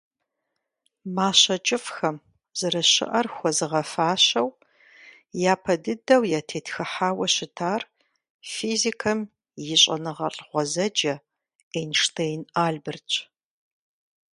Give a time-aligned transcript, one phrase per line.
[1.15, 2.17] Мащэ кӀыфӀхэм,
[2.57, 4.49] зэрыщыӀэр хуэзыгъэфащэу,
[5.51, 7.81] япэ дыдэу ятетхыхьауэ щытар
[8.53, 9.19] физикэм
[9.73, 11.15] и щӀэныгъэлӀ гъуэзэджэ
[11.79, 13.13] Эйнштейн Альбертщ.